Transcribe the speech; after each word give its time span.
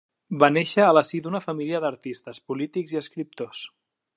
Va 0.43 0.47
néixer 0.53 0.85
en 0.85 0.91
el 0.91 0.99
si 1.09 1.19
d'una 1.27 1.41
família 1.43 1.81
d'artistes, 1.83 2.43
polítics 2.53 2.97
i 2.97 3.01
escriptors. 3.03 3.63